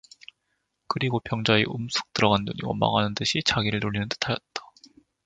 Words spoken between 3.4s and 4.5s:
자기를 노리는 듯하였다.